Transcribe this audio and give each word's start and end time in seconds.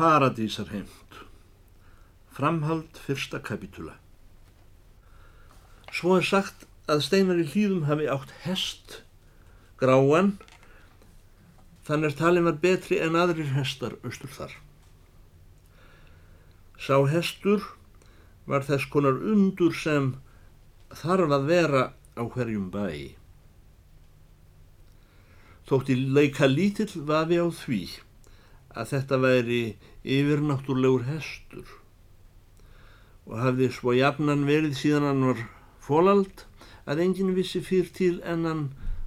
Paradísarheimt 0.00 1.16
Framhald 2.32 2.96
fyrsta 3.06 3.42
kapitula 3.44 3.98
Svo 5.92 6.14
er 6.16 6.24
sagt 6.24 6.64
að 6.88 7.02
steinar 7.04 7.42
í 7.42 7.44
hlýðum 7.50 7.82
hafi 7.84 8.06
átt 8.08 8.32
hest 8.46 8.96
gráan 9.82 10.32
þannig 11.84 12.14
að 12.14 12.18
talin 12.22 12.48
var 12.48 12.58
betri 12.64 13.02
en 13.04 13.20
aðrir 13.20 13.52
hestar 13.58 13.98
austur 14.00 14.32
þar. 14.38 14.56
Sá 16.80 16.96
hestur 17.12 17.68
var 18.48 18.64
þess 18.72 18.88
konar 18.88 19.20
undur 19.20 19.76
sem 19.84 20.14
þarf 21.04 21.36
að 21.36 21.48
vera 21.52 21.88
á 22.16 22.24
hverjum 22.24 22.70
bæi. 22.72 23.18
Þótti 25.68 26.04
leika 26.08 26.48
lítill 26.48 26.94
vafi 27.04 27.36
á 27.36 27.48
því 27.52 27.84
að 28.78 28.92
þetta 28.92 29.18
væri 29.22 29.62
yfirnáttúrlegur 30.04 31.06
hestur 31.08 31.68
og 33.28 33.36
hafði 33.44 33.68
svo 33.74 33.94
jafnan 33.94 34.46
verið 34.48 34.78
síðan 34.78 35.08
hann 35.10 35.26
var 35.28 35.42
fólald 35.84 36.46
að 36.90 37.04
enginn 37.04 37.36
vissi 37.36 37.60
fyrr 37.64 37.90
til 37.94 38.16
en 38.26 38.46
hann 38.48 38.64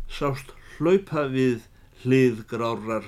sást 0.07 0.53
hlaupa 0.77 1.25
við 1.33 1.65
hlið 2.03 2.43
grárar 2.51 3.05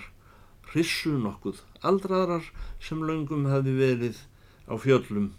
hrissu 0.71 1.13
nokkuð 1.21 1.61
aldraðrar 1.87 2.47
sem 2.83 3.03
löngum 3.05 3.45
hafði 3.51 3.75
verið 3.79 4.21
á 4.65 4.73
fjöllum 4.81 5.29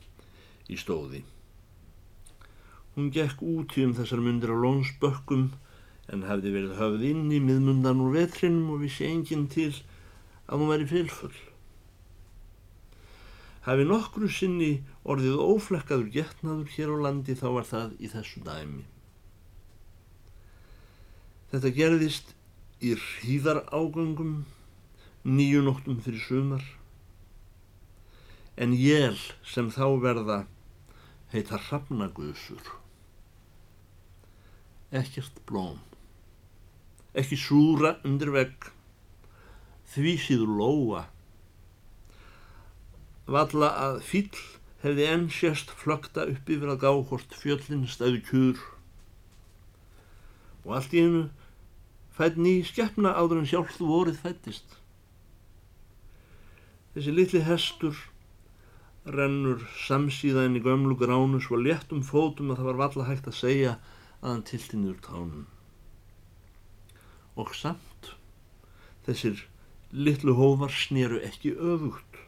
í 0.70 0.78
stóði. 0.80 1.22
Hún 2.94 3.10
gekk 3.12 3.42
úti 3.44 3.84
um 3.84 3.92
þessar 3.96 4.22
myndir 4.24 4.54
á 4.54 4.56
lónsbökkum 4.56 5.50
en 6.12 6.24
hafði 6.28 6.54
verið 6.54 6.78
höfð 6.78 7.04
inn 7.10 7.26
í 7.34 7.42
miðmundan 7.42 8.00
úr 8.04 8.14
vetrinum 8.14 8.72
og 8.76 8.86
vissi 8.86 9.08
enginn 9.10 9.48
til 9.52 9.72
að 10.46 10.62
hún 10.62 10.72
væri 10.72 10.88
fylfull. 10.94 11.34
Hafi 13.66 13.86
nokkru 13.86 14.28
sinni 14.30 14.84
orðið 15.02 15.40
óflekkaður 15.42 16.10
getnaður 16.14 16.68
hér 16.76 16.92
á 16.94 16.96
landi 17.08 17.34
þá 17.34 17.46
var 17.56 17.66
það 17.66 17.96
í 17.98 18.10
þessu 18.12 18.42
dæmi. 18.46 18.84
Þetta 21.50 21.72
gerðist 21.74 22.34
í 22.78 22.92
hríðar 22.94 23.64
ágöngum 23.74 24.44
nýju 25.26 25.64
nóttum 25.66 25.98
fyrir 26.04 26.22
sumar 26.22 26.62
en 28.56 28.72
jél 28.78 29.18
sem 29.44 29.68
þá 29.74 29.86
verða 30.00 30.38
heita 31.32 31.58
hrafnagusur. 31.66 32.70
Ekkert 34.94 35.42
blóm, 35.48 35.80
ekki 37.12 37.36
súra 37.40 37.96
undir 38.06 38.30
vegg, 38.32 38.70
því 39.92 40.14
síður 40.22 40.54
lóa. 40.60 41.02
Valla 43.26 43.72
að 43.82 44.00
fýll 44.06 44.42
hefði 44.84 45.06
enn 45.10 45.26
sérst 45.34 45.72
flögta 45.80 46.28
upp 46.30 46.50
yfir 46.52 46.70
að 46.70 46.82
gá 46.84 46.90
hvort 46.94 47.32
fjöllin 47.34 47.86
stæði 47.90 48.20
kjur 48.28 48.60
og 50.66 50.74
allt 50.78 50.94
í 50.94 51.02
hennu 51.02 51.24
fætt 52.16 52.38
ný 52.40 52.58
skeppna 52.66 53.14
áður 53.14 53.42
en 53.42 53.48
sjálf 53.50 53.78
vorið 53.78 54.18
fættist. 54.22 54.78
Þessi 56.94 57.12
litli 57.14 57.42
hestur 57.46 57.98
rennur 59.06 59.62
samsíðan 59.86 60.58
í 60.58 60.62
gömlu 60.64 60.96
gránu 60.98 61.38
svo 61.42 61.58
léttum 61.60 62.02
fótum 62.06 62.50
að 62.50 62.62
það 62.62 62.70
var 62.70 62.80
valla 62.82 63.08
hægt 63.10 63.28
að 63.30 63.38
segja 63.40 63.74
að 64.22 64.30
hann 64.30 64.46
tilti 64.48 64.80
niður 64.80 65.02
tánum. 65.04 65.44
Og 67.36 67.52
samt, 67.54 68.14
þessir 69.06 69.44
litlu 69.92 70.34
hófar 70.38 70.72
snéru 70.74 71.20
ekki 71.22 71.52
öfugt 71.54 72.25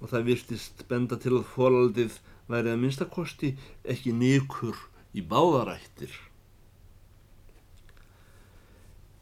og 0.00 0.10
það 0.12 0.26
virtist 0.30 0.84
benda 0.88 1.18
til 1.20 1.36
að 1.38 1.48
fólaldið 1.52 2.16
væri 2.50 2.72
að 2.72 2.80
minnstakosti 2.82 3.52
ekki 3.84 4.14
nikur 4.16 4.78
í 5.14 5.22
báðarættir. 5.26 6.12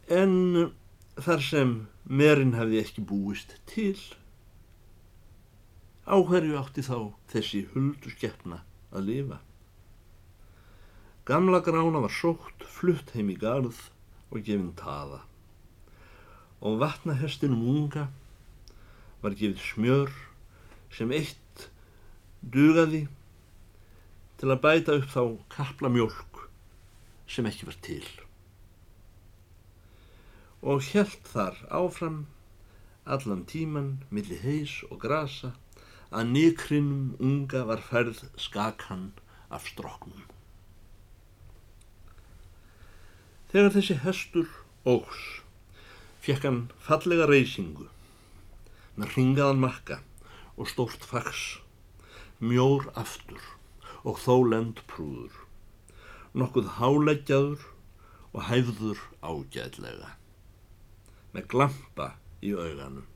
En 0.09 0.73
þar 1.19 1.45
sem 1.45 1.75
merin 2.09 2.55
hefði 2.57 2.81
ekki 2.81 3.05
búist 3.05 3.59
til, 3.69 3.99
áhverju 6.09 6.57
átti 6.57 6.87
þá 6.87 7.13
þessi 7.35 7.67
huldu 7.75 8.15
skeppna 8.15 8.63
að 8.95 9.11
lifa. 9.11 9.41
Gamla 11.29 11.61
grána 11.61 12.01
var 12.01 12.15
sótt, 12.15 12.65
flutt 12.65 13.13
heim 13.13 13.35
í 13.35 13.37
garð 13.37 13.91
og 14.33 14.41
gefinn 14.41 14.73
taða 14.79 15.27
og 16.61 16.79
vatnahestinum 16.83 17.67
unga 17.71 18.09
var 19.23 19.37
gefið 19.39 19.61
smjör 19.63 20.11
sem 20.95 21.13
eitt 21.15 21.69
dugaði 22.43 23.05
til 24.39 24.51
að 24.53 24.63
bæta 24.63 24.97
upp 24.99 25.13
þá 25.13 25.23
kapla 25.53 25.91
mjölk 25.93 26.43
sem 27.29 27.47
ekki 27.51 27.69
var 27.69 27.79
til. 27.85 28.07
Og 30.63 30.83
helt 30.93 31.29
þar 31.29 31.59
áfram 31.75 32.25
allan 33.09 33.45
tíman 33.49 33.91
milli 34.15 34.39
heis 34.43 34.81
og 34.91 35.01
grasa 35.05 35.55
að 36.09 36.33
nýkrinum 36.33 37.15
unga 37.21 37.65
var 37.69 37.83
færð 37.85 38.25
skakan 38.41 39.11
af 39.53 39.69
stroknum. 39.69 40.25
Þegar 43.53 43.75
þessi 43.77 43.97
hestur 44.05 44.49
ógs 44.89 45.21
fekk 46.25 46.45
hann 46.45 46.61
fallega 46.85 47.29
reysingu 47.29 47.89
með 48.99 49.15
ringaðan 49.17 49.63
makka 49.63 50.03
og 50.59 50.67
stórt 50.67 51.05
fags, 51.07 51.61
mjór 52.43 52.89
aftur 52.99 53.43
og 54.03 54.19
þó 54.23 54.43
lend 54.51 54.83
prúður, 54.91 55.35
nokkuð 56.35 56.75
háleggjaður 56.79 57.63
og 58.35 58.43
hæfður 58.51 59.01
ágætlega, 59.23 60.13
með 61.35 61.49
glampa 61.55 62.09
í 62.43 62.55
auganum, 62.55 63.07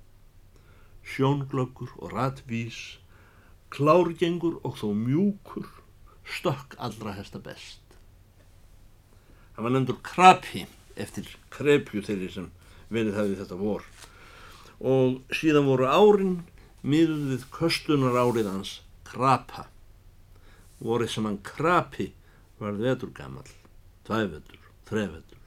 sjónglöggur 1.02 1.92
og 1.98 2.14
ratvís, 2.14 2.80
klárgengur 3.72 4.60
og 4.62 4.78
þó 4.78 4.92
mjúkur, 4.96 5.66
stökk 6.22 6.78
allra 6.78 7.16
hesta 7.16 7.42
best. 7.42 7.80
Hann 9.56 9.66
var 9.66 9.74
nefndur 9.74 9.98
krapi 10.06 10.66
eftir 10.96 11.26
krepju 11.52 12.02
þeirri 12.06 12.30
sem 12.32 12.48
verið 12.92 13.18
hafið 13.18 13.42
þetta 13.42 13.58
vor. 13.60 13.84
Og 14.82 15.20
síðan 15.34 15.68
voru 15.68 15.88
árin 15.88 16.38
miðuð 16.82 17.26
við 17.32 17.46
köstunar 17.54 18.18
árið 18.18 18.50
hans 18.50 18.76
krapa. 19.06 19.68
Vorið 20.82 21.14
sem 21.14 21.26
hann 21.28 21.42
krapi 21.46 22.10
var 22.58 22.78
vetur 22.78 23.12
gammal 23.14 23.46
tvævetur, 24.06 24.58
þrevetur 24.88 25.38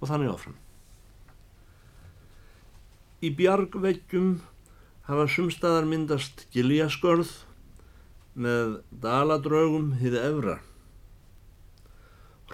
og 0.00 0.10
þannig 0.10 0.30
áfram. 0.30 0.58
Í 3.24 3.30
bjargveggjum 3.34 4.30
hafa 5.08 5.26
sumstaðar 5.30 5.88
myndast 5.88 6.44
giljaskörð 6.54 7.32
með 8.34 8.78
daladraugum 9.02 9.94
hýði 10.00 10.20
efra. 10.20 10.56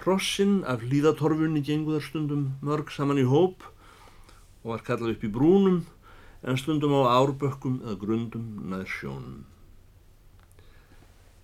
Hrossin 0.01 0.61
af 0.65 0.85
hlýðatorfunni 0.85 1.61
genguðar 1.65 2.05
stundum 2.05 2.45
mörg 2.65 2.89
saman 2.93 3.19
í 3.21 3.27
hóp 3.27 3.65
og 4.61 4.73
var 4.73 4.85
kallað 4.85 5.15
upp 5.15 5.25
í 5.27 5.33
brúnum 5.33 5.81
en 6.43 6.57
stundum 6.57 6.95
á 6.97 7.21
árbökkum 7.21 7.79
eða 7.85 7.97
grundum 8.03 8.47
nær 8.71 8.87
sjónum. 8.89 9.45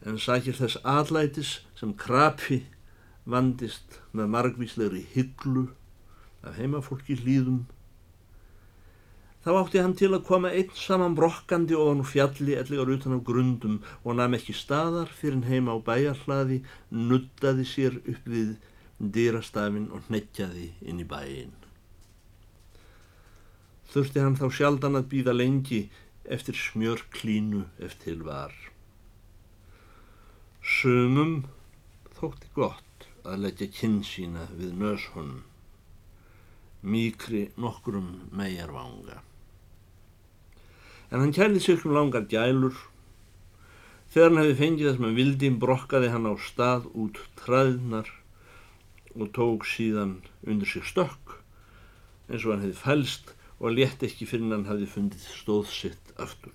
En 0.06 0.20
sækir 0.22 0.58
þess 0.58 0.82
aðlætis 0.84 1.60
sem 1.80 1.94
krapi 1.94 2.64
vandist 3.26 4.02
með 4.14 4.32
margvíslegri 4.36 5.04
hygglu 5.14 5.68
af 6.44 6.58
heimafólki 6.60 7.18
hlýðum 7.20 7.66
Þá 9.48 9.54
átti 9.62 9.80
hann 9.80 9.94
til 9.96 10.10
að 10.12 10.26
koma 10.28 10.50
einn 10.52 10.72
saman 10.76 11.14
brokkandi 11.16 11.76
ofan 11.80 12.02
úr 12.04 12.08
fjalli 12.10 12.58
ellegar 12.60 12.90
utan 12.92 13.16
á 13.16 13.20
grundum 13.30 13.78
og 14.04 14.18
nam 14.20 14.34
ekki 14.36 14.52
staðar 14.52 15.08
fyrir 15.08 15.46
heima 15.48 15.72
á 15.72 15.80
bæjarhlaði, 15.88 16.58
nuttaði 16.92 17.64
sér 17.70 17.96
upp 18.02 18.28
við 18.28 18.58
dýrastafinn 19.00 19.88
og 19.96 20.04
hnettjaði 20.10 20.74
inn 20.84 21.00
í 21.00 21.08
bæin. 21.08 21.56
Þurfti 23.92 24.24
hann 24.24 24.40
þá 24.40 24.48
sjaldan 24.54 25.00
að 25.00 25.10
býða 25.14 25.36
lengi 25.36 25.82
eftir 26.38 26.58
smjör 26.60 27.06
klínu 27.14 27.64
eftir 27.84 28.20
var. 28.28 28.56
Sumum 30.62 31.46
þótti 32.18 32.52
gott 32.58 33.08
að 33.24 33.46
leggja 33.46 33.70
kinn 33.72 34.02
sína 34.04 34.50
við 34.58 34.76
nöshunn, 34.82 35.40
mýkri 36.84 37.48
nokkurum 37.56 38.12
megarvanga 38.36 39.22
en 41.12 41.24
hann 41.24 41.34
kærði 41.36 41.62
sig 41.64 41.86
um 41.86 41.96
langar 41.96 42.28
gælur. 42.28 42.76
Þegar 44.12 44.30
hann 44.30 44.42
hefði 44.42 44.60
fengið 44.62 44.90
þess 44.90 45.04
með 45.04 45.18
vildin 45.20 45.60
brokkaði 45.62 46.12
hann 46.12 46.28
á 46.28 46.34
stað 46.40 46.88
út 46.96 47.20
træðnar 47.40 48.12
og 49.16 49.32
tók 49.36 49.68
síðan 49.68 50.18
undir 50.48 50.70
sig 50.70 50.86
stökk 50.88 51.38
eins 52.28 52.44
og 52.44 52.54
hann 52.54 52.66
hefði 52.66 52.80
fælst 52.82 53.34
og 53.60 53.74
létt 53.74 54.04
ekki 54.06 54.28
fyrir 54.30 54.54
hann 54.54 54.68
hafi 54.70 54.88
fundið 54.90 55.26
stóð 55.34 55.70
sitt 55.74 56.14
aftur. 56.22 56.54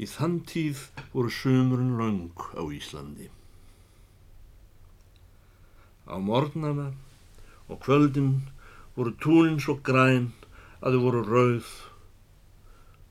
Í 0.00 0.06
þann 0.08 0.38
tíð 0.48 0.86
voru 1.12 1.32
sömurinn 1.34 1.98
laung 1.98 2.46
á 2.56 2.62
Íslandi. 2.72 3.28
Á 6.08 6.16
morgnana 6.16 6.88
og 7.68 7.82
kvöldin 7.84 8.40
voru 8.96 9.12
túnin 9.20 9.60
svo 9.60 9.76
græn 9.84 10.30
að 10.80 10.96
þau 10.96 11.02
voru 11.04 11.22
rauð 11.26 11.70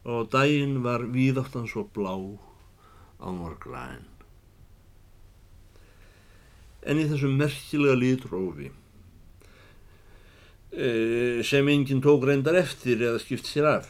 og 0.10 0.32
daginn 0.34 0.80
var 0.84 1.06
víðáttan 1.14 1.68
svo 1.70 1.86
blá 1.94 2.16
að 2.16 2.40
hann 3.22 3.42
var 3.44 3.56
græn. 3.62 4.08
En 6.88 6.98
í 6.98 7.06
þessum 7.12 7.36
merkilega 7.38 8.00
lítrófi 8.00 8.72
e, 8.72 8.76
sem 10.70 11.72
enginn 11.74 12.02
tók 12.02 12.28
reyndar 12.28 12.60
eftir 12.60 13.02
eða 13.02 13.22
skipt 13.24 13.48
sér 13.50 13.66
af. 13.70 13.88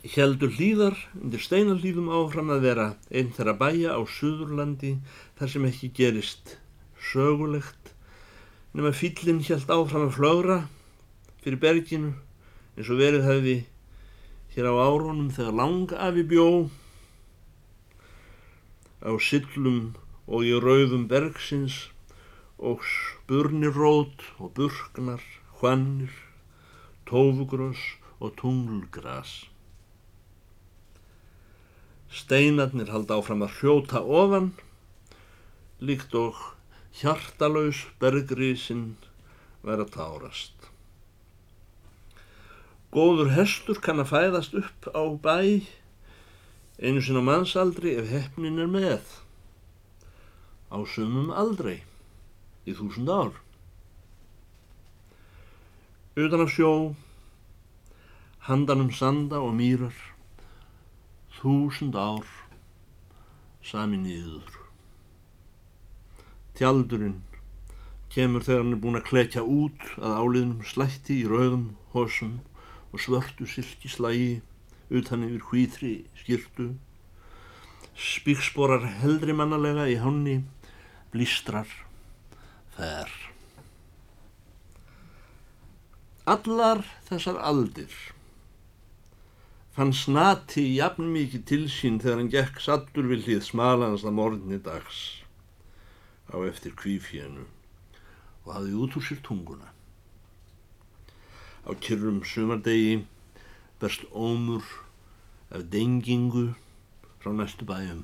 Heldur 0.00 0.50
hlýðar 0.56 0.96
undir 1.20 1.42
steinarlýðum 1.44 2.08
áfram 2.08 2.50
að 2.54 2.64
vera 2.64 2.86
einn 3.12 3.30
þeirra 3.36 3.54
bæja 3.60 3.94
á 3.94 4.00
Suðurlandi 4.08 4.96
þar 5.38 5.52
sem 5.52 5.66
ekki 5.68 5.92
gerist 5.94 6.56
sögulegt 7.12 7.92
nema 8.72 8.92
fýllin 8.96 9.42
helt 9.44 9.70
áfram 9.70 10.08
að 10.08 10.16
flögra 10.16 10.58
fyrir 11.44 11.60
berginu 11.62 12.12
eins 12.76 12.90
og 12.90 13.00
verið 13.00 13.26
hefði 13.28 13.56
hér 14.54 14.70
á 14.70 14.74
árónum 14.82 15.30
þegar 15.34 15.56
langafi 15.60 16.26
bjó 16.32 16.48
á 19.04 19.12
sillum 19.20 19.94
og 20.30 20.46
í 20.46 20.52
rauðum 20.62 21.08
bergsins 21.10 21.90
og 22.60 22.84
spurnirót 22.84 24.22
og 24.38 24.52
burknar, 24.54 25.22
hvannir, 25.60 26.12
tófugrös 27.08 27.80
og 28.20 28.36
tunglgras. 28.36 29.48
Steinarnir 32.10 32.90
halda 32.92 33.16
áfram 33.20 33.44
að 33.46 33.56
hrjóta 33.60 34.02
ofan, 34.04 34.52
líkt 35.80 36.14
og 36.18 36.36
hjartalauðs 37.00 37.86
bergrísinn 38.02 38.96
vera 39.64 39.86
tárast. 39.88 40.56
Góður 42.90 43.30
hestur 43.36 43.78
kann 43.80 44.02
að 44.02 44.10
fæðast 44.10 44.56
upp 44.58 44.90
á 44.90 45.02
bæ 45.22 45.62
einu 46.80 47.02
sinn 47.04 47.20
á 47.20 47.24
mannsaldri 47.24 47.94
ef 48.00 48.10
hefnin 48.10 48.58
er 48.58 48.70
með 48.72 49.14
á 50.74 50.78
sumum 50.88 51.30
aldrei 51.30 51.78
í 52.66 52.76
þúsund 52.76 53.10
ár. 53.12 53.32
Utan 56.20 56.44
af 56.44 56.52
sjó 56.52 56.72
handanum 58.48 58.90
sanda 58.92 59.40
og 59.44 59.54
mýrar 59.56 59.96
þúsund 61.40 61.96
ár 61.96 62.26
sami 63.64 64.00
nýður 64.00 64.60
tjaldurinn 66.60 67.20
kemur 68.12 68.42
þegar 68.44 68.58
hann 68.60 68.74
er 68.74 68.80
búin 68.82 68.98
að 68.98 69.06
klekja 69.08 69.42
út 69.48 69.84
að 69.96 70.16
áliðnum 70.20 70.64
slætti 70.68 71.14
í 71.22 71.28
rauðum 71.30 71.62
hosum 71.94 72.34
og 72.90 73.00
svörtu 73.00 73.46
silkislægi 73.48 74.40
utan 74.90 75.24
yfir 75.24 75.46
hvítri 75.46 75.92
skýrtu, 76.18 76.66
spíksporar 77.94 78.84
heldri 79.00 79.32
mannalega 79.38 79.86
í 79.88 79.96
hánni, 80.02 80.40
blístrar, 81.14 81.70
fer. 82.80 83.12
Allar 86.30 86.80
þessar 87.08 87.40
aldir 87.50 87.92
fann 89.74 89.92
snati 89.96 90.62
jafn 90.76 91.06
mikið 91.14 91.42
til 91.48 91.62
sín 91.72 91.98
þegar 92.02 92.18
hann 92.20 92.30
gekk 92.32 92.58
sattur 92.60 93.06
við 93.10 93.26
hlið 93.26 93.42
smalans 93.46 94.04
að 94.04 94.16
morgunni 94.18 94.58
dags 94.64 95.00
á 96.28 96.36
eftir 96.44 96.74
kvífjenu 96.76 97.46
og 98.44 98.50
hafði 98.52 98.74
út 98.82 98.96
úr 98.98 99.06
sér 99.06 99.20
tunguna. 99.24 99.70
Á 101.64 101.70
kyrrum 101.80 102.22
sumardegi 102.26 103.02
berst 103.80 104.04
ómur 104.12 104.64
af 105.48 105.64
dengingu 105.72 106.50
frá 107.22 107.32
næstu 107.32 107.68
bæjum. 107.68 108.02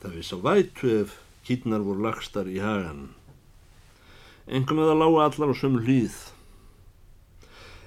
Það 0.00 0.18
viss 0.18 0.34
á 0.34 0.38
vætu 0.44 0.92
ef 1.02 1.20
kýtnar 1.46 1.84
voru 1.86 2.02
lagstar 2.04 2.48
í 2.50 2.58
hagan. 2.62 3.08
Engum 4.46 4.82
eða 4.82 4.96
lága 4.98 5.26
allar 5.26 5.52
á 5.52 5.56
sömu 5.58 5.82
hlýð. 5.86 6.16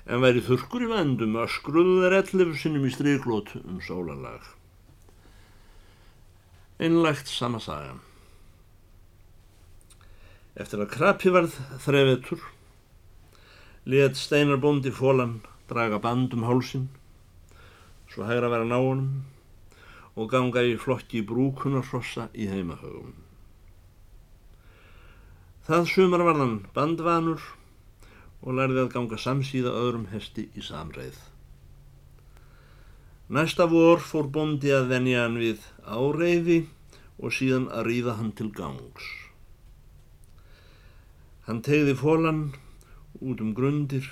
En 0.09 0.23
væri 0.23 0.41
þurkur 0.43 0.87
í 0.87 0.91
vendum 0.91 1.35
að 1.37 1.51
skruðu 1.59 1.97
þeir 2.03 2.17
ellefu 2.21 2.55
sinnum 2.57 2.87
í 2.87 2.93
stryglót 2.95 3.53
um 3.61 3.81
sólalag. 3.83 4.47
Einlægt 6.79 7.27
sama 7.27 7.59
saga. 7.59 7.97
Eftir 10.59 10.81
að 10.83 10.91
krapi 10.95 11.31
varð 11.31 11.59
þrevetur 11.83 12.41
let 13.89 14.17
Steinar 14.19 14.59
bóndi 14.59 14.91
fólan 14.91 15.39
draga 15.69 15.99
band 16.03 16.33
um 16.35 16.43
hálsin 16.47 16.89
svo 18.11 18.25
hægra 18.27 18.49
vera 18.51 18.67
náunum 18.67 19.23
og 20.15 20.29
ganga 20.33 20.65
í 20.65 20.75
flokki 20.81 21.21
brúkunarfrossa 21.25 22.27
í 22.33 22.49
heimahögum. 22.51 23.28
Það 25.69 25.83
sumar 25.85 26.23
varðan 26.25 26.53
bandvanur 26.73 27.43
og 28.41 28.55
lærði 28.57 28.79
að 28.81 28.87
ganga 28.95 29.17
samsíða 29.21 29.69
öðrum 29.77 30.07
hesti 30.09 30.47
í 30.57 30.63
samreið. 30.65 31.19
Næsta 33.29 33.67
vor 33.69 34.01
fór 34.01 34.31
bóndi 34.33 34.71
að 34.73 34.89
venja 34.89 35.27
hann 35.27 35.37
við 35.37 35.67
áreiði 35.85 36.57
og 37.21 37.35
síðan 37.37 37.69
að 37.69 37.85
ríða 37.85 38.17
hann 38.17 38.33
til 38.33 38.49
gangs. 38.57 39.11
Hann 41.45 41.61
tegði 41.69 41.93
fólan 42.01 42.43
út 43.21 43.45
um 43.45 43.53
grundir 43.53 44.09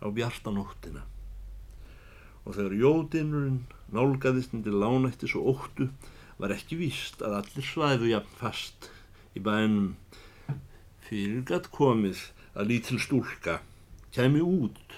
á 0.00 0.08
bjartanóttina 0.08 1.04
og 2.46 2.56
þegar 2.56 2.80
jódinurinn 2.80 3.64
nálgæðist 3.92 4.56
undir 4.56 4.80
lánættis 4.80 5.36
og 5.36 5.58
óttu 5.58 5.90
var 6.40 6.56
ekki 6.56 6.80
víst 6.80 7.20
að 7.20 7.42
allir 7.42 7.68
svæðu 7.74 8.14
jafn 8.14 8.40
fast 8.40 8.88
í 9.36 9.44
bænum 9.44 9.98
fyrir 11.06 11.42
gatt 11.48 11.70
komið 11.74 12.22
að 12.56 12.70
lítil 12.72 13.00
stúlka 13.02 13.60
kemi 14.14 14.40
út 14.42 14.96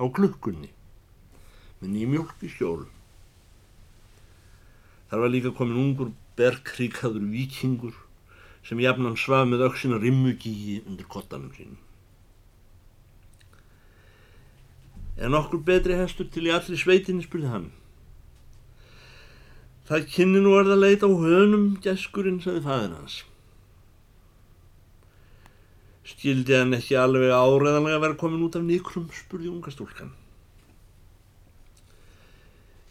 á 0.00 0.04
klukkunni 0.10 0.72
með 1.80 1.88
nýmjólk 1.94 2.42
í 2.42 2.50
skjól. 2.50 2.84
Þar 5.10 5.22
var 5.22 5.32
líka 5.32 5.52
komin 5.54 5.80
ungur 5.80 6.12
bergkríkaður 6.38 7.28
vikingur 7.30 7.96
sem 8.66 8.80
jafnan 8.80 9.18
svaf 9.20 9.46
með 9.48 9.66
auksina 9.68 10.00
rimmugíi 10.02 10.80
undir 10.88 11.06
kottanum 11.08 11.52
sínum. 11.54 11.78
En 15.14 15.36
okkur 15.38 15.60
betri 15.62 15.94
hestur 15.94 16.26
til 16.26 16.48
í 16.48 16.54
allir 16.54 16.80
sveitinni, 16.80 17.22
spurði 17.22 17.52
hann. 17.52 17.68
Það 19.86 20.08
kynni 20.10 20.40
nú 20.42 20.56
að 20.58 20.72
leita 20.80 21.06
á 21.06 21.12
hönum, 21.12 21.76
geskurinn, 21.84 22.40
saði 22.42 22.64
fæðin 22.64 22.96
hans. 22.98 23.20
Skildi 26.04 26.58
hann 26.58 26.76
ekki 26.76 26.98
alveg 27.00 27.32
áreðanlega 27.32 27.96
að 27.96 28.04
vera 28.04 28.20
komin 28.20 28.44
út 28.44 28.58
af 28.58 28.64
nýkrum, 28.66 29.08
spurði 29.16 29.48
unga 29.52 29.72
stúlkan. 29.72 30.12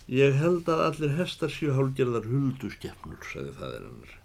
Ég 0.10 0.36
held 0.36 0.68
að 0.68 0.82
allir 0.88 1.14
hestar 1.20 1.54
séu 1.54 1.76
hálgerðar 1.78 2.26
huldu 2.28 2.72
skeppnur, 2.74 3.22
saði 3.30 3.54
fæðin 3.60 3.86
hans. 3.92 4.18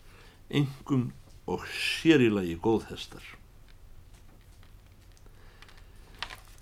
Engum 0.48 1.04
og 1.48 1.68
sérilagi 1.70 2.56
góðhestar. 2.64 3.24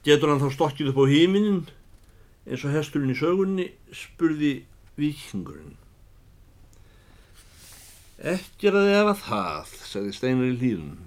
Getur 0.06 0.30
hann 0.30 0.42
þá 0.42 0.52
stokkið 0.54 0.92
upp 0.92 1.00
á 1.02 1.06
híminin 1.11 1.64
eins 2.47 2.62
og 2.66 2.75
hesturinn 2.76 3.14
í 3.14 3.18
sögunni 3.18 3.71
spurði 3.95 4.52
vikingurinn. 4.99 5.75
Ekki 8.16 8.71
er 8.71 8.78
að 8.80 8.95
efa 9.00 9.16
það, 9.25 9.75
sagði 9.90 10.14
Steinar 10.16 10.52
í 10.52 10.56
hlýðun. 10.61 11.05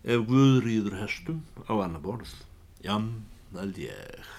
Ef 0.00 0.22
Guð 0.24 0.62
rýður 0.64 0.96
hestum 1.02 1.42
á 1.68 1.76
annar 1.76 2.00
borð, 2.00 2.30
jam, 2.80 3.10
nald 3.52 3.76
ég. 3.76 4.30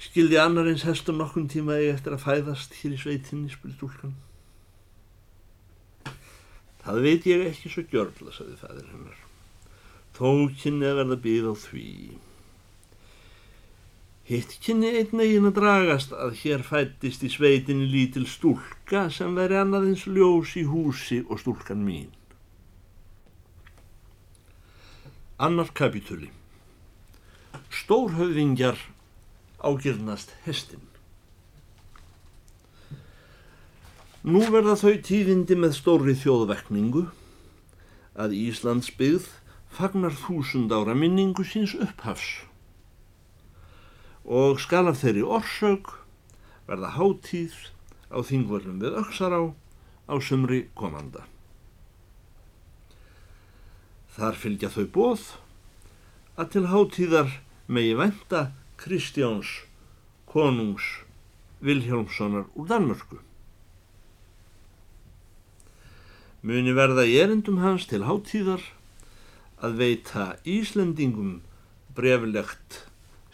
Skildi 0.00 0.38
annar 0.40 0.70
eins 0.70 0.86
hestum 0.88 1.20
nokkun 1.20 1.50
tíma 1.52 1.76
eftir 1.90 2.16
að 2.16 2.24
fæðast 2.24 2.78
hér 2.80 2.96
í 2.96 3.02
sveitinni, 3.02 3.52
spurði 3.52 3.76
stúlkan. 3.76 4.16
Það 6.80 7.02
veit 7.04 7.28
ég 7.28 7.46
ekki 7.50 7.72
svo 7.72 7.84
gjörla, 7.92 8.32
saði 8.32 8.56
fæðir 8.62 8.90
hennar. 8.94 9.22
Þó 10.16 10.28
kynni 10.56 10.88
að 10.88 11.00
verða 11.02 11.22
byggð 11.28 11.52
á 11.52 11.54
því. 11.66 11.88
Hitt 14.26 14.56
kynni 14.64 14.96
einnegin 14.96 15.52
að 15.52 15.58
dragast 15.60 16.16
að 16.16 16.38
hér 16.40 16.64
fættist 16.64 17.26
í 17.26 17.28
sveitinni 17.36 17.84
lítil 17.92 18.24
stúlka 18.30 19.10
sem 19.12 19.36
veri 19.36 19.60
annaðins 19.60 20.08
ljós 20.08 20.56
í 20.56 20.64
húsi 20.70 21.20
og 21.28 21.44
stúlkan 21.44 21.84
mín. 21.84 22.15
Annar 25.36 25.68
kapitúli 25.76 26.30
Stórhauðingjar 27.68 28.78
ágjörnast 29.60 30.30
hestin. 30.46 30.80
Nú 34.24 34.40
verða 34.48 34.78
þau 34.80 34.94
tíðindi 35.04 35.58
með 35.60 35.76
stóri 35.76 36.16
þjóðvekningu 36.22 37.04
að 38.16 38.38
Íslands 38.38 38.88
byggð 38.96 39.28
fagnar 39.76 40.16
þúsund 40.24 40.72
ára 40.72 40.96
minningu 40.96 41.44
síns 41.44 41.76
upphafs 41.76 42.46
og 44.24 44.56
skal 44.64 44.86
af 44.88 45.04
þeirri 45.04 45.28
orsög 45.36 45.92
verða 46.64 46.96
hátíð 46.96 47.60
á 48.08 48.24
þingvöldum 48.24 48.80
við 48.80 49.02
Öksará 49.04 49.44
á 50.08 50.14
sumri 50.16 50.70
komanda. 50.72 51.28
Þar 54.16 54.38
fylgja 54.40 54.70
þau 54.72 54.86
bóð 54.94 55.24
að 56.40 56.52
til 56.54 56.64
hátíðar 56.72 57.34
megi 57.68 57.92
venda 57.98 58.42
Kristjáns 58.80 59.50
konungs 60.28 60.86
Vilhjálmssonar 61.60 62.46
úr 62.56 62.68
Danmörku. 62.70 63.20
Muni 66.46 66.72
verða 66.76 67.04
í 67.08 67.16
erindum 67.20 67.60
hans 67.60 67.88
til 67.90 68.04
hátíðar 68.06 68.64
að 69.64 69.80
veita 69.80 70.26
Íslendingum 70.48 71.40
breflegt 71.96 72.84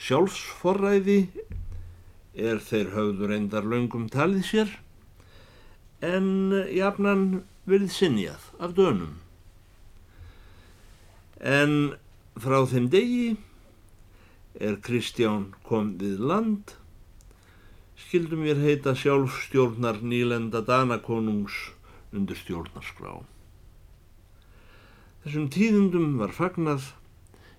Sjálfsforræði 0.02 1.26
er 2.34 2.62
þeir 2.62 2.94
höfður 2.94 3.34
endar 3.36 3.66
löngum 3.68 4.08
talið 4.10 4.46
sér 4.48 4.78
en 6.02 6.54
jafnan 6.74 7.42
verið 7.68 7.92
sinjað 7.94 8.48
af 8.58 8.74
dönum. 8.78 9.20
En 11.42 11.96
frá 12.38 12.60
þeim 12.70 12.86
degi 12.86 13.32
er 14.62 14.76
Kristján 14.78 15.48
kom 15.66 15.96
við 15.98 16.20
land, 16.22 16.76
skildum 17.98 18.44
ég 18.46 18.60
heita 18.62 18.94
sjálfstjórnar 18.94 19.98
nýlenda 20.06 20.62
Danakonungs 20.62 21.72
undir 22.14 22.38
stjórnarskrá. 22.38 23.16
Þessum 25.24 25.48
tíðundum 25.50 26.14
var 26.20 26.30
fagnað 26.36 26.92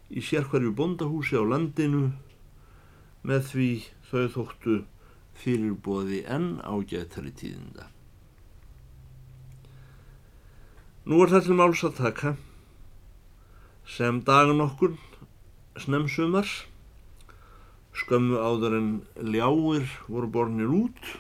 í 0.08 0.24
sérkvarju 0.24 0.72
bondahúsi 0.78 1.36
á 1.36 1.44
landinu 1.44 2.13
með 3.28 3.52
því 3.52 3.70
þau 4.08 4.24
þóttu 4.38 4.78
fyrirbóði 5.44 6.24
enn 6.24 6.62
ágættari 6.63 7.36
tíðinda. 7.36 7.90
Nú 11.04 11.20
er 11.20 11.36
það 11.36 11.48
til 11.50 11.60
máls 11.60 11.84
að 11.84 11.98
taka 12.00 12.36
sem 13.88 14.22
dagan 14.25 14.63
okkur 14.63 14.96
snemsumars 15.80 16.63
skömmu 17.94 18.40
áður 18.40 18.78
en 18.80 18.90
ljáir 19.34 19.86
voru 20.08 20.30
bornir 20.34 20.72
út 20.74 21.13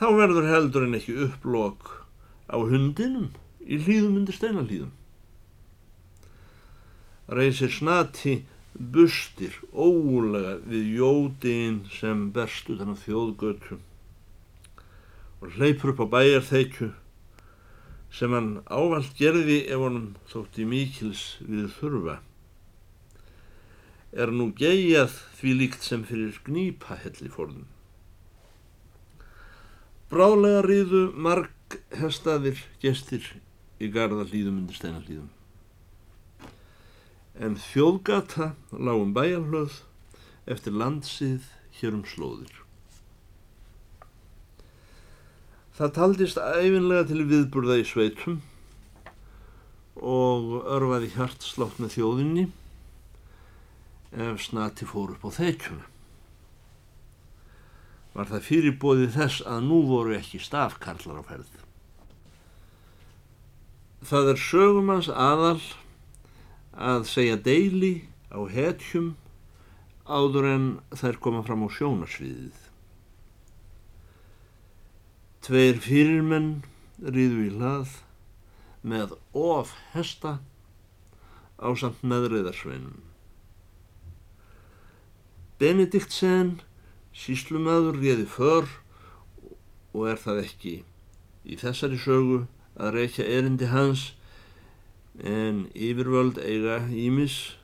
þá 0.00 0.06
verður 0.12 0.48
heldur 0.50 0.86
en 0.86 0.98
ekki 0.98 1.16
upplokk 1.26 1.92
á 2.52 2.56
hundinum 2.60 3.32
í 3.66 3.78
hlýðum 3.82 4.20
undir 4.20 4.36
steinalýðum. 4.36 4.92
Reysir 7.26 7.72
snati 7.74 8.36
bustir 8.76 9.56
ólega 9.72 10.58
við 10.68 10.92
jódin 11.00 11.80
sem 11.90 12.28
berst 12.34 12.68
utan 12.70 12.94
á 12.94 12.96
þjóðgötu 13.02 13.80
og 15.40 15.56
hleypur 15.56 15.94
upp 15.94 16.04
á 16.06 16.12
bæjarþeikju 16.14 16.92
sem 18.12 18.32
hann 18.32 18.50
ávalt 18.66 19.14
gerði 19.18 19.62
ef 19.66 19.82
honum 19.82 20.14
þótti 20.30 20.66
mikils 20.68 21.24
við 21.44 21.68
þurfa 21.78 22.18
er 24.16 24.32
nú 24.32 24.48
gegjað 24.56 25.16
því 25.38 25.54
líkt 25.60 25.84
sem 25.84 26.04
fyrir 26.08 26.38
gnýpa 26.46 26.96
helli 27.02 27.28
fórðum. 27.32 27.66
Brálega 30.08 30.62
riðu 30.64 31.02
marg 31.12 31.80
hestaðir 31.98 32.62
gestir 32.80 33.26
í 33.82 33.90
garda 33.92 34.24
hlýðum 34.24 34.62
undir 34.62 34.78
steinallýðum 34.78 35.32
en 37.36 37.58
þjóðgata 37.60 38.54
lágum 38.72 39.12
bæjarhlöð 39.16 39.82
eftir 40.48 40.72
landsið 40.72 41.50
hér 41.80 41.98
um 41.98 42.04
slóðir. 42.08 42.65
Það 45.76 45.90
taldist 45.92 46.38
æfinlega 46.40 47.04
til 47.10 47.24
viðburða 47.28 47.74
í 47.82 47.82
sveitum 47.84 48.38
og 49.96 50.54
örfaði 50.72 51.10
hjartslátt 51.12 51.76
með 51.82 51.98
þjóðinni 51.98 52.44
ef 54.26 54.40
snati 54.46 54.88
fór 54.88 55.12
upp 55.12 55.26
á 55.28 55.30
þeikjuna. 55.36 55.84
Var 58.16 58.30
það 58.30 58.46
fyrirbóðið 58.48 59.12
þess 59.18 59.44
að 59.44 59.66
nú 59.68 59.82
voru 59.90 60.16
ekki 60.16 60.40
stafkarlar 60.40 61.20
á 61.20 61.24
ferð. 61.28 61.52
Það 64.06 64.30
er 64.32 64.40
sögumans 64.40 65.10
aðal 65.12 65.60
að 66.72 67.04
segja 67.10 67.36
deili 67.36 68.06
á 68.32 68.40
hetjum 68.48 69.12
áður 70.08 70.48
en 70.54 70.66
þær 70.96 71.20
koma 71.20 71.44
fram 71.44 71.66
á 71.66 71.70
sjónarsviðið. 71.76 72.65
Tveir 75.46 75.76
fyrirmenn 75.78 76.64
riðu 76.98 77.44
í 77.44 77.50
hlað 77.54 77.92
með 78.82 79.12
of 79.30 79.70
hesta 79.92 80.40
á 81.62 81.70
samt 81.78 82.02
meðriðarsveinum. 82.02 82.96
Benediktsen, 85.62 86.56
síslumadur, 87.14 87.94
riði 88.02 88.26
för 88.26 88.66
og 89.94 90.10
er 90.10 90.18
það 90.18 90.42
ekki 90.42 90.74
í 91.46 91.62
þessari 91.62 92.02
sögu 92.02 92.42
að 92.74 92.96
reykja 92.98 93.30
erindi 93.38 93.70
hans 93.70 94.08
en 95.22 95.68
yfirvöld 95.78 96.42
eiga 96.42 96.82
ímis 96.90 97.54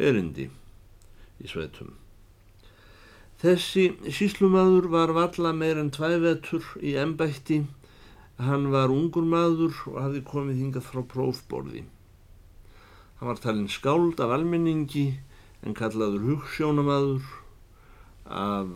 erindi 0.00 0.48
í 1.44 1.52
sveitum. 1.52 1.92
Þessi 3.42 3.88
síslumadur 4.06 4.84
var 4.92 5.10
valla 5.16 5.50
meir 5.50 5.78
en 5.80 5.88
tvævetur 5.90 6.62
í 6.78 6.92
embætti, 6.94 7.56
hann 8.38 8.68
var 8.70 8.92
ungur 8.94 9.24
maður 9.26 9.80
og 9.90 9.96
hafði 9.98 10.20
komið 10.28 10.60
hingað 10.60 10.86
frá 10.86 11.00
prófborði. 11.10 11.82
Hann 13.18 13.30
var 13.32 13.42
talinn 13.42 13.66
skáld 13.66 14.22
af 14.22 14.36
almenningi 14.36 15.08
en 15.66 15.74
kallaður 15.74 16.22
hugssjónamadur 16.28 17.26
af 18.30 18.70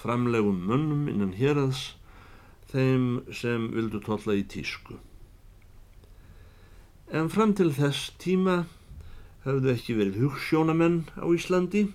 framlegum 0.00 0.64
mönnum 0.72 1.04
innan 1.12 1.36
hérads 1.36 1.84
þeim 2.72 3.06
sem 3.28 3.68
vildu 3.76 4.00
tolla 4.08 4.40
í 4.40 4.48
tísku. 4.56 4.96
En 7.12 7.28
fram 7.28 7.52
til 7.52 7.74
þess 7.76 8.08
tíma 8.24 8.62
höfðu 9.44 9.76
ekki 9.76 10.00
verið 10.00 10.22
hugssjónamenn 10.24 11.02
á 11.20 11.28
Íslandi 11.28 11.90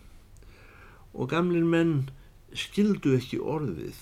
og 1.13 1.29
gamlir 1.33 1.65
menn 1.65 2.09
skildu 2.57 3.15
ekki 3.17 3.39
orðið. 3.39 3.97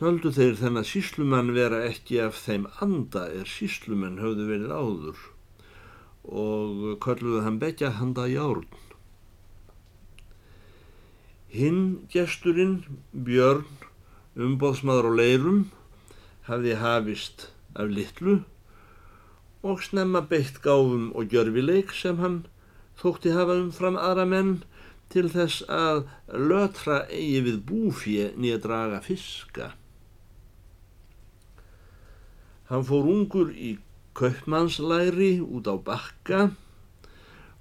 Töldu 0.00 0.32
þeir 0.32 0.54
þennan 0.56 0.86
síslumann 0.88 1.52
vera 1.52 1.82
ekki 1.86 2.20
af 2.24 2.38
þeim 2.40 2.66
anda 2.84 3.26
er 3.36 3.48
síslumenn 3.48 4.20
höfðu 4.22 4.46
verið 4.48 4.70
áður 4.72 5.26
og 6.30 7.00
kalluðu 7.04 7.42
hann 7.44 7.58
begja 7.60 7.90
handa 7.98 8.26
járn. 8.30 8.68
Hinn 11.50 12.06
gesturinn, 12.12 12.84
Björn, 13.12 13.66
umbóðsmaður 14.38 15.10
á 15.10 15.12
leirum, 15.18 15.60
hafði 16.46 16.76
hafist 16.78 17.48
af 17.74 17.90
litlu 17.90 18.40
og 19.66 19.82
snemma 19.84 20.22
beitt 20.24 20.62
gáfum 20.64 21.10
og 21.12 21.28
gjörfileik 21.32 21.92
sem 21.92 22.20
hann 22.22 22.44
þótti 23.00 23.34
hafa 23.36 23.58
umfram 23.60 23.98
aðra 24.00 24.24
menn 24.28 24.54
til 25.10 25.26
þess 25.32 25.64
að 25.66 26.04
lötra 26.50 27.02
eigi 27.10 27.44
við 27.48 27.60
búfje 27.68 28.30
nýja 28.38 28.60
draga 28.62 29.00
fiska. 29.04 29.72
Hann 32.70 32.86
fór 32.86 33.08
ungur 33.10 33.50
í 33.50 33.76
kaupmannslæri 34.14 35.40
út 35.42 35.66
á 35.66 35.74
bakka 35.74 36.42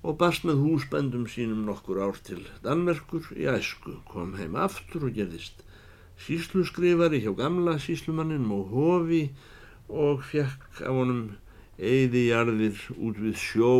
og 0.06 0.20
barst 0.22 0.46
með 0.48 0.62
húsbændum 0.64 1.26
sínum 1.28 1.66
nokkur 1.68 2.00
ár 2.06 2.20
til 2.24 2.46
Danmerkur 2.64 3.34
í 3.36 3.50
æsku, 3.50 3.98
kom 4.08 4.38
heim 4.40 4.56
aftur 4.56 5.10
og 5.10 5.18
gerðist 5.18 5.66
sísluskrifari 6.20 7.22
hjá 7.24 7.32
gamla 7.36 7.78
síslumanninum 7.80 8.52
og 8.60 8.72
hofi 8.76 9.22
og 9.90 10.24
fekk 10.30 10.84
á 10.84 10.92
honum 10.92 11.24
eyði 11.80 12.26
jarðir 12.30 12.80
út 13.00 13.20
við 13.24 13.38
sjó 13.40 13.74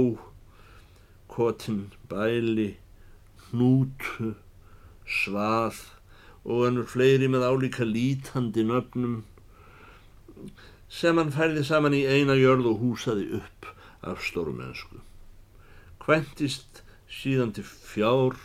kotin, 1.30 1.90
bæli, 2.10 2.72
hnútu, 3.50 4.34
svað 5.06 5.82
og 6.46 6.68
ennur 6.70 6.88
fleiri 6.90 7.28
með 7.32 7.48
álíka 7.50 7.86
lítandi 7.88 8.64
nöfnum 8.66 9.20
sem 10.90 11.18
hann 11.20 11.34
færði 11.34 11.66
saman 11.68 11.98
í 11.98 12.06
eina 12.08 12.38
jörð 12.40 12.72
og 12.72 12.80
húsaði 12.84 13.28
upp 13.40 13.68
af 14.02 14.24
stórumennsku. 14.26 15.02
Kventist 16.02 16.82
síðan 17.12 17.54
til 17.54 17.66
fjár 17.68 18.38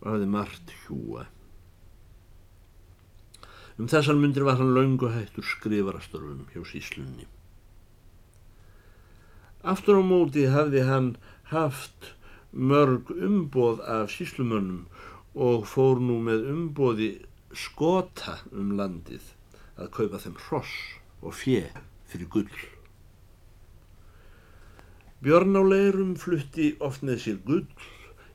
og 0.00 0.06
hafði 0.06 0.30
margt 0.30 0.72
hjúa. 0.84 1.26
Um 3.80 3.88
þessan 3.88 4.20
myndir 4.20 4.44
var 4.44 4.58
hann 4.60 4.74
laungu 4.76 5.10
hættur 5.12 5.44
skrifarastörfum 5.44 6.48
hjá 6.52 6.64
síslunni. 6.68 7.26
Aftur 9.60 10.00
á 10.00 10.04
móti 10.04 10.46
hafði 10.52 10.86
hann 10.88 11.14
haft 11.52 12.14
mörg 12.52 13.10
umboð 13.10 13.80
af 13.86 14.10
síslumönnum 14.10 14.86
og 15.34 15.68
fór 15.70 16.00
nú 16.02 16.18
með 16.26 16.48
umboði 16.50 17.10
skota 17.54 18.40
um 18.50 18.74
landið 18.78 19.30
að 19.78 19.92
kaupa 19.96 20.18
þeim 20.22 20.36
hross 20.48 20.74
og 21.22 21.34
fjö 21.36 21.62
fyrir 22.10 22.28
gull. 22.34 22.60
Björn 25.20 25.56
á 25.56 25.62
leirum 25.62 26.14
flutti 26.16 26.74
oft 26.80 27.02
með 27.06 27.18
sér 27.24 27.40
gull 27.46 27.66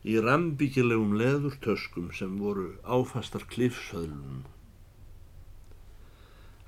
í 0.06 0.20
rambíkilegum 0.22 1.16
leðurtöskum 1.18 2.12
sem 2.14 2.36
voru 2.38 2.76
áfastar 2.86 3.48
klifsöðlunum. 3.50 4.44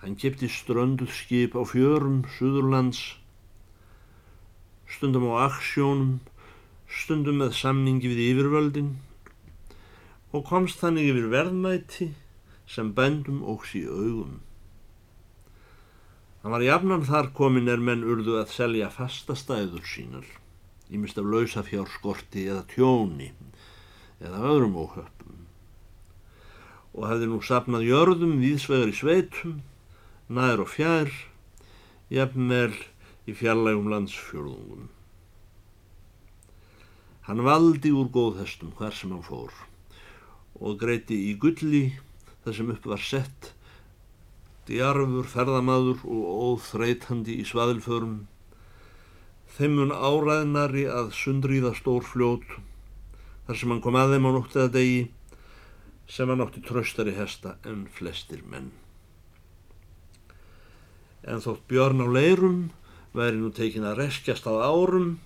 Hann 0.01 0.17
kipti 0.17 0.49
strönduð 0.49 1.13
skip 1.13 1.53
á 1.57 1.61
fjörum 1.65 2.23
Suðurlands, 2.37 3.17
stundum 4.89 5.29
á 5.29 5.49
aksjónum, 5.49 6.17
stundum 6.87 7.41
með 7.41 7.53
samningi 7.59 8.09
við 8.11 8.23
yfirvöldin 8.31 8.95
og 10.35 10.45
komst 10.47 10.81
þannig 10.81 11.11
yfir 11.11 11.29
verðmæti 11.31 12.09
sem 12.67 12.91
bændum 12.95 13.43
óks 13.47 13.73
í 13.79 13.83
augum. 13.87 14.39
Hann 16.41 16.53
var 16.55 16.63
jafnan 16.63 17.05
þar 17.07 17.31
komin 17.35 17.71
er 17.71 17.81
menn 17.83 18.05
urðu 18.07 18.37
að 18.41 18.53
selja 18.55 18.89
fasta 18.93 19.35
stæður 19.35 19.83
sínar, 19.87 20.27
ímest 20.91 21.19
af 21.19 21.27
lausafjárskorti 21.27 22.47
eða 22.47 22.63
tjóni 22.71 23.31
eða 24.23 24.43
öðrum 24.51 24.77
óhöppum 24.79 25.43
og 26.97 27.05
hefði 27.05 27.27
nú 27.29 27.37
sapnað 27.45 27.83
jörðum 27.85 28.39
víðsvegar 28.41 28.89
í 28.89 28.95
sveitum, 28.97 29.57
nær 30.33 30.63
og 30.63 30.71
fjær, 30.73 31.11
jafnvel 32.09 32.73
í 33.29 33.35
fjarlægum 33.37 33.91
landsfjörðungum. 33.91 34.87
Hann 37.27 37.43
valdi 37.43 37.91
úr 37.91 38.07
góðhestum 38.07 38.71
hver 38.79 38.93
sem 38.95 39.11
hann 39.11 39.25
fór 39.25 39.51
og 40.63 40.77
greiti 40.79 41.17
í 41.27 41.33
gulli 41.35 41.89
þar 42.45 42.55
sem 42.55 42.69
upp 42.71 42.85
var 42.87 43.03
sett 43.03 43.49
djarfur 44.69 45.27
ferðamadur 45.27 46.05
og 46.07 46.23
óþreytandi 46.47 47.35
í 47.41 47.43
svaðilförum 47.49 48.15
þeimun 49.57 49.91
áræðnari 49.91 50.87
að 50.87 51.11
sundríða 51.19 51.73
stór 51.75 52.07
fljót 52.07 52.47
þar 53.47 53.59
sem 53.59 53.75
hann 53.75 53.83
kom 53.83 53.99
að 53.99 54.15
þeim 54.15 54.27
á 54.27 54.31
nóttið 54.37 54.63
að 54.63 54.73
degi 54.79 55.05
sem 56.07 56.31
hann 56.31 56.47
átti 56.47 56.63
tröstari 56.63 57.13
hesta 57.19 57.57
en 57.67 57.85
flestir 57.91 58.39
menn. 58.47 58.71
En 61.27 61.43
þótt 61.43 61.67
björn 61.67 62.03
á 62.03 62.07
leirum 62.07 62.59
væri 63.11 63.39
nú 63.41 63.51
tekin 63.51 63.87
að 63.87 64.05
reskjast 64.05 64.47
á 64.47 64.55
árum 64.55 65.17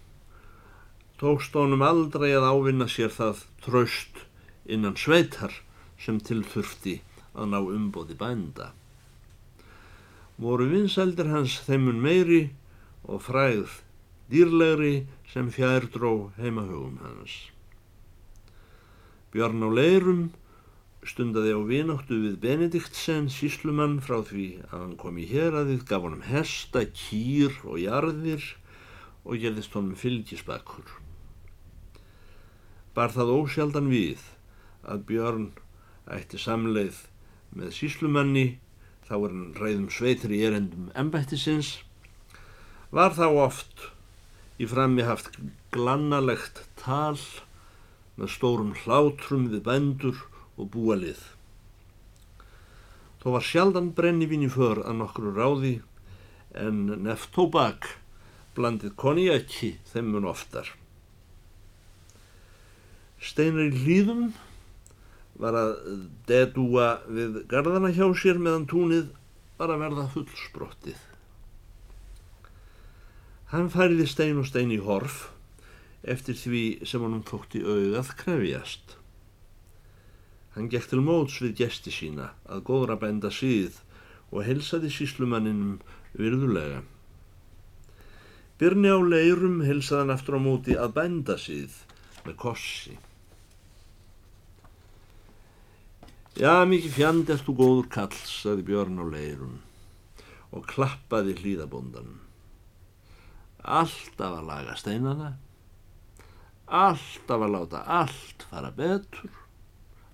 tókst 1.21 1.53
honum 1.53 1.83
aldrei 1.85 2.31
að 2.33 2.47
ávinna 2.49 2.87
sér 2.89 3.11
það 3.13 3.43
tröst 3.61 4.23
innan 4.65 4.95
sveitar 4.97 5.53
sem 6.01 6.17
tilþurfti 6.17 6.95
að 7.37 7.51
ná 7.51 7.59
umbóði 7.61 8.15
bænda. 8.17 8.71
Voru 10.41 10.65
vinsældir 10.71 11.29
hans 11.29 11.59
þeimun 11.67 12.01
meiri 12.01 12.41
og 13.05 13.21
fræð 13.27 13.75
dýrlegri 14.33 15.05
sem 15.29 15.51
fjær 15.53 15.85
dró 15.93 16.31
heimahögum 16.39 16.97
hans. 17.03 17.35
Björn 19.29 19.61
á 19.61 19.69
leirum 19.69 20.23
stundaði 21.05 21.53
á 21.53 21.61
vináttu 21.69 22.17
við 22.23 22.41
Benediktsen 22.41 23.29
síslumann 23.29 23.99
frá 24.01 24.23
því 24.25 24.47
að 24.71 24.75
hann 24.79 24.97
kom 24.97 25.21
í 25.21 25.29
héradið, 25.29 25.85
gaf 25.85 26.01
honum 26.01 26.25
hesta, 26.25 26.81
kýr 26.89 27.53
og 27.61 27.77
jarðir 27.81 28.49
og 29.21 29.37
gerðist 29.37 29.77
honum 29.77 29.93
fylgisbakkur. 29.93 30.89
Bar 32.95 33.13
það 33.13 33.33
ósjaldan 33.37 33.87
við 33.91 34.23
að 34.83 35.05
Björn 35.07 35.47
ætti 36.11 36.39
samleið 36.41 37.05
með 37.55 37.71
síslumanni, 37.77 38.45
þá 39.07 39.13
er 39.15 39.31
hann 39.31 39.53
reyðum 39.59 39.89
sveitir 39.91 40.33
í 40.35 40.41
erendum 40.47 40.89
embættisins, 40.97 41.77
var 42.91 43.15
þá 43.15 43.27
oft 43.45 43.85
í 44.59 44.67
frammi 44.67 45.05
haft 45.07 45.39
glannalegt 45.71 46.65
tal 46.79 47.19
með 48.19 48.33
stórum 48.35 48.73
hlátrum 48.83 49.47
við 49.53 49.63
bændur 49.67 50.19
og 50.57 50.67
búalið. 50.75 51.21
Þó 53.21 53.27
var 53.37 53.45
sjaldan 53.45 53.91
brennivín 53.95 54.43
í 54.45 54.51
för 54.51 54.83
að 54.83 54.99
nokkru 54.99 55.31
ráði 55.35 55.75
en 56.57 56.83
neftóbak 57.05 57.87
blandið 58.57 58.95
konjaki 58.99 59.75
þeimun 59.93 60.27
oftar. 60.27 60.67
Steinar 63.21 63.69
í 63.69 63.83
hlýðum 63.83 64.31
var 65.41 65.57
að 65.57 65.73
dedúa 66.29 66.87
við 67.05 67.43
gardana 67.49 67.91
hjá 67.93 68.07
sér 68.17 68.41
meðan 68.41 68.67
túnið 68.69 69.11
var 69.59 69.73
að 69.73 69.83
verða 69.83 70.07
fullsbrottið. 70.15 70.97
Hann 73.51 73.69
færiði 73.69 74.07
stein 74.07 74.39
og 74.41 74.47
stein 74.47 74.71
í 74.73 74.79
horf 74.81 75.27
eftir 76.01 76.37
því 76.39 76.63
sem 76.87 77.03
honum 77.03 77.23
þótti 77.27 77.61
auðað 77.61 78.13
krefjast. 78.21 78.95
Hann 80.55 80.69
gekk 80.71 80.89
til 80.91 81.03
móts 81.05 81.37
við 81.43 81.59
gesti 81.61 81.93
sína 81.93 82.31
að 82.49 82.65
góðra 82.71 82.97
bænda 82.99 83.29
síð 83.31 83.77
og 84.31 84.47
helsaði 84.47 84.89
síslumanninum 84.91 85.77
virðulega. 86.17 86.81
Byrni 88.57 88.91
á 88.93 88.99
leirum 88.99 89.61
helsaði 89.65 90.03
hann 90.03 90.15
aftur 90.15 90.37
á 90.37 90.41
móti 90.41 90.75
að 90.77 90.97
bænda 90.97 91.37
síð 91.39 91.77
með 92.25 92.37
kossi. 92.41 92.97
Já, 96.39 96.63
mikið 96.63 96.93
fjand 96.95 97.29
erst 97.33 97.43
þú 97.43 97.53
góður 97.59 97.87
kall, 97.91 98.15
saði 98.23 98.63
Björn 98.69 99.01
á 99.03 99.05
leirun 99.11 99.57
og 100.55 100.63
klappaði 100.69 101.33
hlýðabondan. 101.41 102.21
Alltaf 103.61 104.37
að 104.37 104.47
laga 104.47 104.77
steinana, 104.79 105.33
alltaf 106.65 107.43
að 107.43 107.53
láta 107.57 107.83
allt 107.99 108.47
fara 108.47 108.71
betur, 108.79 109.35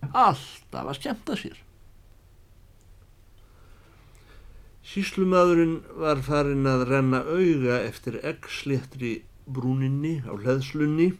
alltaf 0.09 0.89
að 0.89 0.97
skemta 0.97 1.37
sér. 1.37 1.61
Síslumadurinn 4.87 5.79
var 6.01 6.25
farin 6.25 6.65
að 6.65 6.87
renna 6.95 7.21
auga 7.29 7.77
eftir 7.83 8.17
eggsléttri 8.25 9.19
brúninni 9.45 10.17
á 10.25 10.33
hleðslunni 10.33 11.11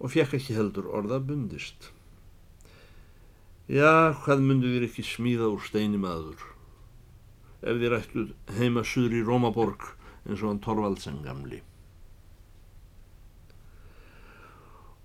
og 0.00 0.16
fekk 0.16 0.38
ekki 0.40 0.56
heldur 0.56 0.88
orða 0.88 1.20
bundist. 1.20 1.92
Já, 3.70 4.10
hvað 4.24 4.40
myndu 4.42 4.70
þér 4.72 4.88
ekki 4.88 5.04
smíða 5.06 5.46
úr 5.52 5.60
steini 5.62 5.98
maður 6.02 6.40
ef 7.60 7.76
þér 7.78 7.92
ættuð 8.00 8.30
heima 8.56 8.82
suður 8.82 9.18
í 9.18 9.24
Rómaborg 9.28 9.84
eins 10.24 10.40
og 10.40 10.48
hann 10.48 10.62
Torvaldsen 10.64 11.20
gamli. 11.22 11.60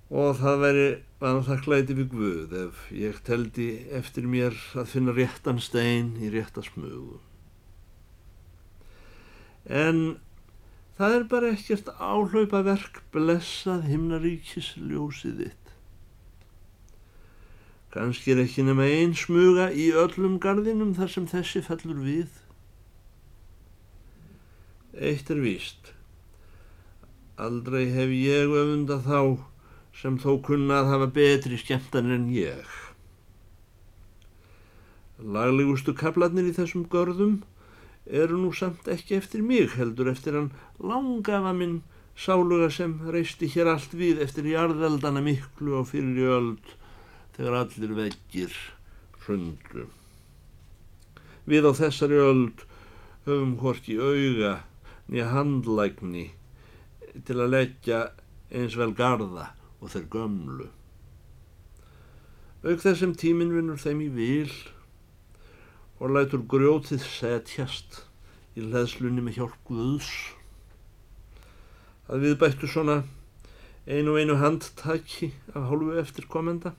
Og 0.10 0.38
það 0.40 0.62
væri 0.64 0.88
að 1.30 1.40
þakklæti 1.50 1.98
við 2.00 2.10
Guð 2.14 2.56
ef 2.64 2.82
ég 2.96 3.22
teldi 3.28 3.70
eftir 4.00 4.26
mér 4.30 4.58
að 4.78 4.92
finna 4.94 5.14
réttan 5.14 5.62
stein 5.62 6.16
í 6.22 6.32
rétta 6.34 6.64
smögu. 6.66 7.20
En 9.66 10.02
það 10.98 11.20
er 11.20 11.30
bara 11.36 11.54
ekkert 11.54 11.94
áhlaupa 11.98 12.64
verk 12.66 13.02
blessað 13.14 13.86
himnaríkis 13.92 14.74
ljósið 14.78 15.46
þitt. 15.46 15.65
Ganski 17.96 18.34
er 18.34 18.42
ekki 18.44 18.66
nema 18.68 18.84
einn 18.92 19.14
smuga 19.16 19.70
í 19.72 19.86
öllum 19.96 20.34
gardinum 20.44 20.90
þar 20.98 21.12
sem 21.14 21.28
þessi 21.32 21.62
fellur 21.64 22.02
við. 22.04 22.42
Eitt 25.00 25.32
er 25.32 25.40
víst. 25.40 25.94
Aldrei 27.40 27.86
hef 27.96 28.12
ég 28.12 28.52
öfunda 28.52 29.00
þá 29.08 29.22
sem 29.96 30.20
þó 30.20 30.36
kunna 30.44 30.82
að 30.82 30.92
hafa 30.92 31.10
betri 31.22 31.62
skemmtan 31.64 32.12
en 32.12 32.28
ég. 32.36 32.78
Laglegustu 35.20 35.96
kaplarnir 35.96 36.52
í 36.52 36.56
þessum 36.56 36.90
görðum 36.92 37.42
eru 38.06 38.44
nú 38.44 38.52
samt 38.52 38.90
ekki 38.92 39.22
eftir 39.24 39.40
mig 39.40 39.72
heldur 39.80 40.12
eftir 40.12 40.36
hann 40.36 40.52
langafa 40.84 41.56
minn 41.56 41.84
sáluga 42.20 42.68
sem 42.68 43.00
reisti 43.08 43.48
hér 43.56 43.72
allt 43.72 43.96
við 43.96 44.20
eftir 44.26 44.52
jarðeldana 44.52 45.24
miklu 45.24 45.80
og 45.80 45.94
fyrir 45.96 46.20
í 46.20 46.34
öld 46.40 46.76
þegar 47.36 47.60
allir 47.62 47.94
veggir 47.98 48.56
hrundu. 49.26 49.90
Við 51.46 51.68
á 51.70 51.72
þessari 51.78 52.18
öld 52.22 52.64
höfum 53.26 53.58
hvorki 53.62 53.98
auga 54.00 54.56
nýja 55.10 55.28
handlægni 55.34 56.30
til 57.28 57.38
að 57.40 57.52
leggja 57.54 58.00
eins 58.56 58.78
vel 58.80 58.94
garda 58.98 59.52
og 59.80 59.92
þeir 59.94 60.08
gömlu. 60.14 60.70
Auk 62.66 62.82
þessum 62.82 63.14
tímin 63.20 63.54
vinnur 63.54 63.78
þeim 63.82 64.02
í 64.08 64.10
vil 64.14 64.54
og 66.00 66.16
lætur 66.16 66.42
grjótið 66.50 67.04
setjast 67.06 68.02
í 68.58 68.64
leðslunni 68.64 69.22
með 69.24 69.42
hjálp 69.42 69.60
Guðs. 69.68 70.10
Að 72.10 72.26
við 72.26 72.40
bættu 72.42 72.70
svona 72.70 73.04
einu 73.86 74.16
einu 74.18 74.40
handtaki 74.42 75.32
af 75.54 75.70
hálfu 75.70 75.96
eftir 76.02 76.28
komenda. 76.30 76.74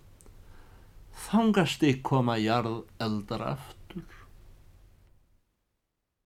Þangasti 1.16 1.94
koma 2.04 2.36
jarð 2.38 2.82
eldar 3.02 3.42
aft 3.54 3.75